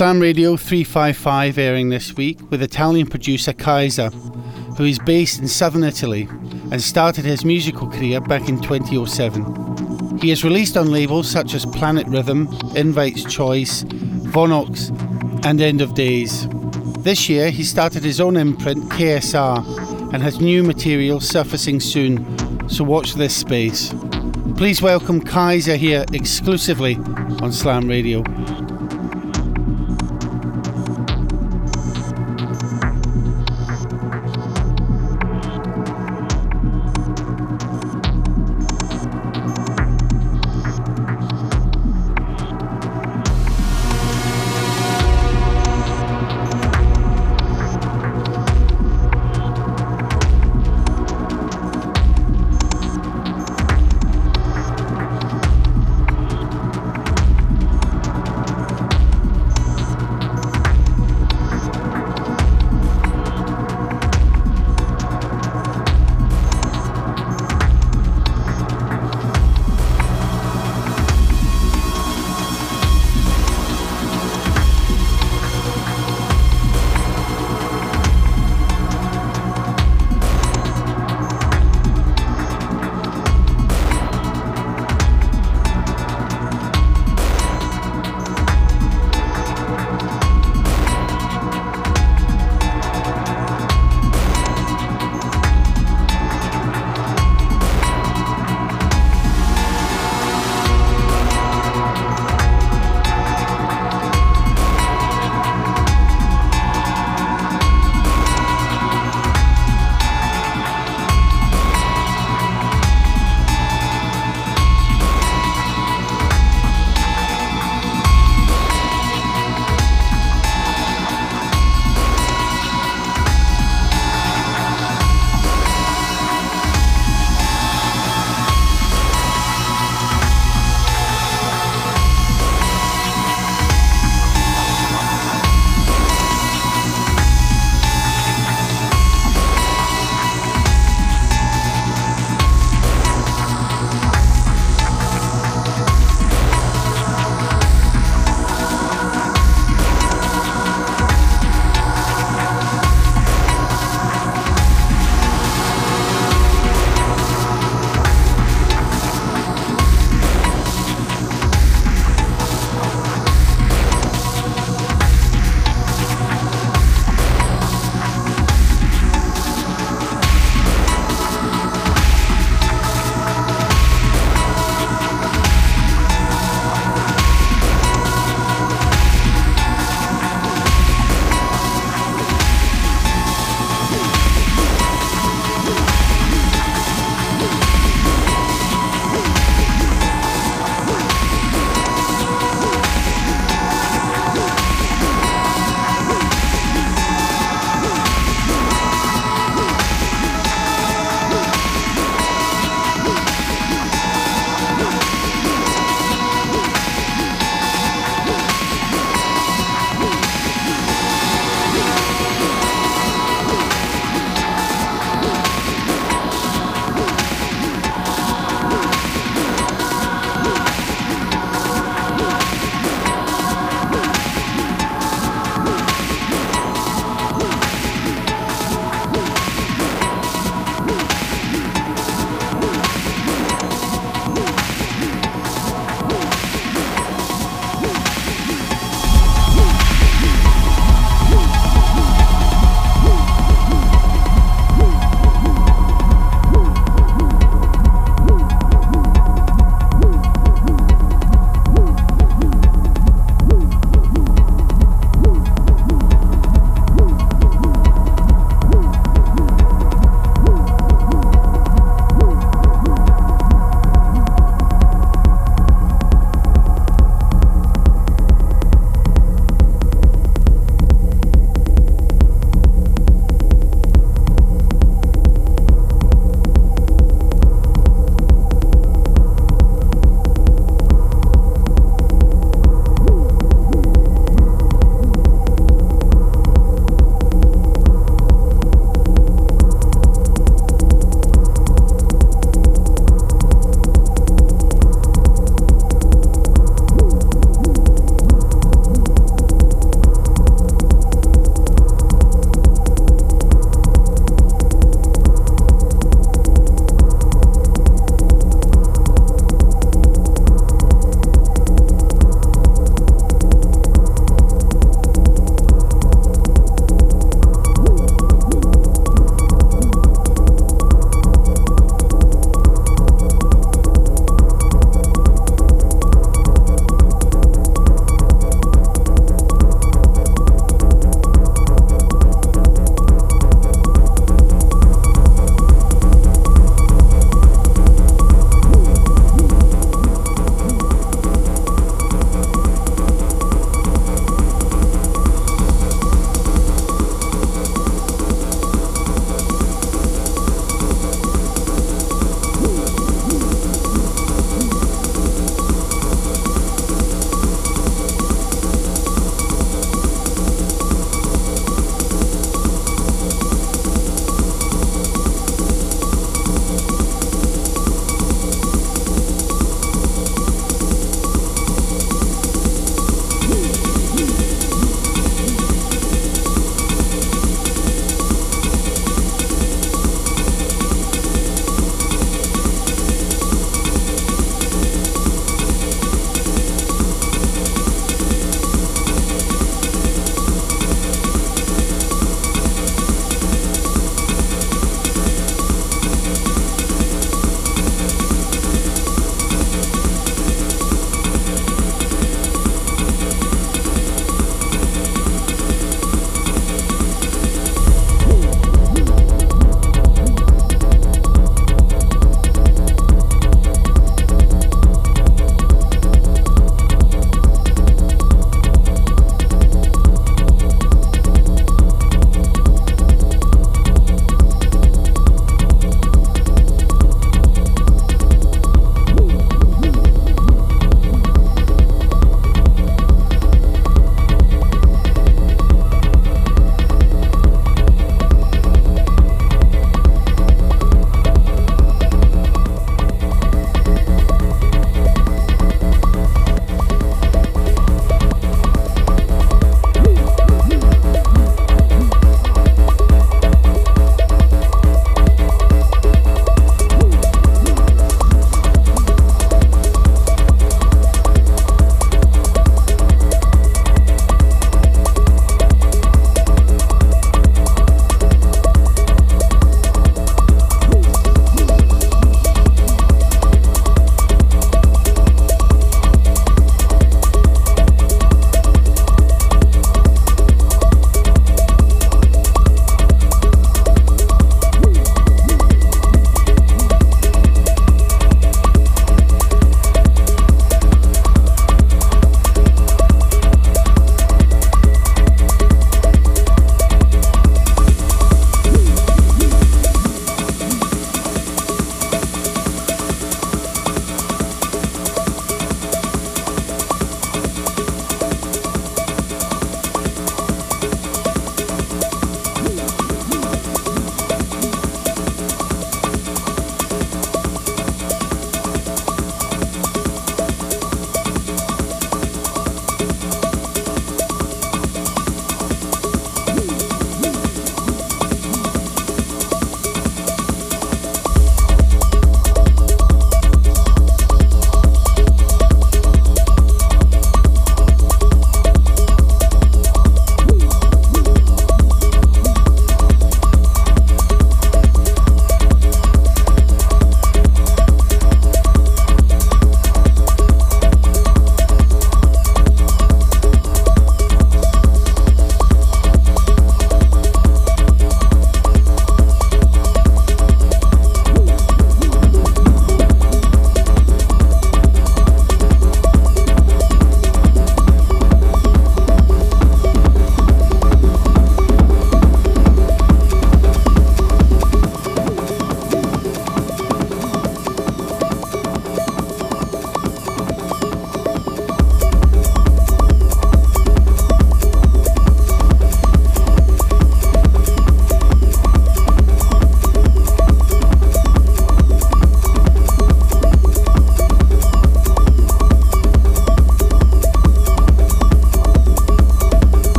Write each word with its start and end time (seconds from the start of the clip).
Slam 0.00 0.18
Radio 0.18 0.56
355 0.56 1.58
airing 1.58 1.90
this 1.90 2.16
week 2.16 2.38
with 2.50 2.62
Italian 2.62 3.06
producer 3.06 3.52
Kaiser, 3.52 4.08
who 4.78 4.84
is 4.84 4.98
based 4.98 5.40
in 5.40 5.46
southern 5.46 5.84
Italy 5.84 6.26
and 6.72 6.80
started 6.80 7.26
his 7.26 7.44
musical 7.44 7.86
career 7.86 8.18
back 8.18 8.48
in 8.48 8.58
2007. 8.62 10.16
He 10.16 10.30
has 10.30 10.42
released 10.42 10.78
on 10.78 10.90
labels 10.90 11.30
such 11.30 11.52
as 11.52 11.66
Planet 11.66 12.06
Rhythm, 12.06 12.48
Invite's 12.74 13.24
Choice, 13.26 13.82
Voxnox, 14.32 14.88
and 15.44 15.60
End 15.60 15.82
of 15.82 15.92
Days. 15.92 16.48
This 17.00 17.28
year, 17.28 17.50
he 17.50 17.62
started 17.62 18.02
his 18.02 18.22
own 18.22 18.38
imprint, 18.38 18.82
KSR, 18.92 20.14
and 20.14 20.22
has 20.22 20.40
new 20.40 20.62
material 20.62 21.20
surfacing 21.20 21.78
soon, 21.78 22.70
so 22.70 22.84
watch 22.84 23.16
this 23.16 23.36
space. 23.36 23.92
Please 24.56 24.80
welcome 24.80 25.20
Kaiser 25.20 25.76
here 25.76 26.06
exclusively 26.14 26.96
on 27.42 27.52
Slam 27.52 27.86
Radio. 27.86 28.24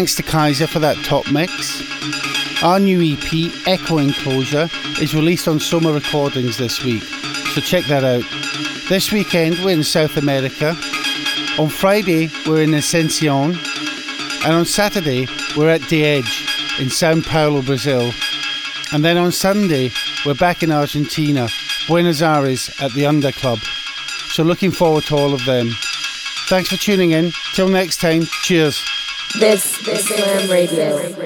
Thanks 0.00 0.14
to 0.14 0.22
Kaiser 0.22 0.66
for 0.66 0.78
that 0.78 0.96
top 1.04 1.30
mix. 1.30 1.82
Our 2.62 2.80
new 2.80 3.02
EP, 3.02 3.52
Echo 3.66 3.98
Enclosure, 3.98 4.70
is 4.98 5.14
released 5.14 5.46
on 5.46 5.60
Soma 5.60 5.92
Recordings 5.92 6.56
this 6.56 6.82
week, 6.82 7.02
so 7.02 7.60
check 7.60 7.84
that 7.84 8.02
out. 8.02 8.24
This 8.88 9.12
weekend 9.12 9.58
we're 9.62 9.72
in 9.72 9.84
South 9.84 10.16
America. 10.16 10.68
On 11.58 11.68
Friday 11.68 12.30
we're 12.46 12.62
in 12.62 12.70
Asunción, 12.70 13.58
and 14.46 14.54
on 14.54 14.64
Saturday 14.64 15.28
we're 15.54 15.68
at 15.68 15.86
D-Edge 15.86 16.46
in 16.80 16.88
Sao 16.88 17.20
Paulo, 17.20 17.60
Brazil. 17.60 18.10
And 18.94 19.04
then 19.04 19.18
on 19.18 19.32
Sunday 19.32 19.90
we're 20.24 20.32
back 20.32 20.62
in 20.62 20.72
Argentina, 20.72 21.46
Buenos 21.86 22.22
Aires 22.22 22.70
at 22.80 22.94
the 22.94 23.04
Under 23.04 23.32
Club. 23.32 23.58
So 24.30 24.44
looking 24.44 24.70
forward 24.70 25.04
to 25.08 25.16
all 25.16 25.34
of 25.34 25.44
them. 25.44 25.72
Thanks 26.48 26.70
for 26.70 26.78
tuning 26.78 27.10
in. 27.10 27.34
Till 27.52 27.68
next 27.68 28.00
time, 28.00 28.22
cheers. 28.40 28.82
This 29.38 29.64
is 29.64 29.69
Slam 30.10 30.50
Radio. 30.50 31.19